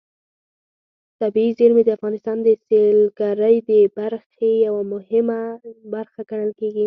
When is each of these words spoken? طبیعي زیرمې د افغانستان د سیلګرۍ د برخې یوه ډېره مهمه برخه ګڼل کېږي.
طبیعي 1.21 1.51
زیرمې 1.57 1.83
د 1.85 1.89
افغانستان 1.97 2.37
د 2.43 2.47
سیلګرۍ 2.65 3.55
د 3.69 3.71
برخې 3.99 4.51
یوه 4.65 4.81
ډېره 4.83 4.91
مهمه 4.93 5.41
برخه 5.93 6.19
ګڼل 6.31 6.51
کېږي. 6.59 6.79